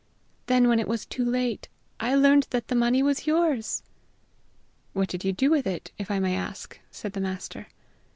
Then, 0.47 0.67
when 0.67 0.79
it 0.79 0.87
was 0.87 1.05
too 1.05 1.23
late, 1.23 1.69
I 1.99 2.15
learned 2.15 2.47
that 2.49 2.69
the 2.69 2.73
money 2.75 3.03
was 3.03 3.27
yours!" 3.27 3.83
"What 4.93 5.09
did 5.09 5.23
you 5.23 5.31
do 5.31 5.51
with 5.51 5.67
it, 5.67 5.91
if 5.99 6.09
I 6.09 6.17
may 6.17 6.35
ask?" 6.35 6.79
said 6.89 7.13
the 7.13 7.21
master. 7.21 7.67